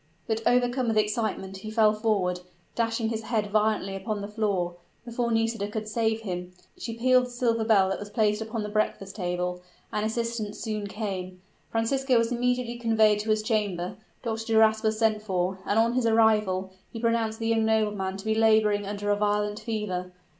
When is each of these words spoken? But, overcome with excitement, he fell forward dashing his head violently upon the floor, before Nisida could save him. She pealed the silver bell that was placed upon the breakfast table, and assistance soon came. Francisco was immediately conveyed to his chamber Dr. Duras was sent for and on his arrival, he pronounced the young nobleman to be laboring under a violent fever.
But, 0.25 0.41
overcome 0.47 0.87
with 0.87 0.97
excitement, 0.97 1.57
he 1.57 1.69
fell 1.69 1.93
forward 1.93 2.39
dashing 2.73 3.09
his 3.09 3.21
head 3.21 3.51
violently 3.51 3.95
upon 3.95 4.19
the 4.21 4.27
floor, 4.27 4.77
before 5.05 5.31
Nisida 5.31 5.67
could 5.67 5.87
save 5.87 6.21
him. 6.21 6.53
She 6.75 6.95
pealed 6.97 7.27
the 7.27 7.29
silver 7.29 7.63
bell 7.63 7.89
that 7.89 7.99
was 7.99 8.09
placed 8.09 8.41
upon 8.41 8.63
the 8.63 8.69
breakfast 8.69 9.15
table, 9.15 9.61
and 9.93 10.03
assistance 10.03 10.57
soon 10.57 10.87
came. 10.87 11.39
Francisco 11.71 12.17
was 12.17 12.31
immediately 12.31 12.79
conveyed 12.79 13.19
to 13.19 13.29
his 13.29 13.43
chamber 13.43 13.95
Dr. 14.23 14.47
Duras 14.53 14.81
was 14.81 14.97
sent 14.97 15.21
for 15.21 15.59
and 15.67 15.77
on 15.77 15.93
his 15.93 16.07
arrival, 16.07 16.71
he 16.91 16.99
pronounced 16.99 17.37
the 17.37 17.49
young 17.49 17.65
nobleman 17.65 18.17
to 18.17 18.25
be 18.25 18.33
laboring 18.33 18.87
under 18.87 19.11
a 19.11 19.15
violent 19.15 19.59
fever. 19.59 20.11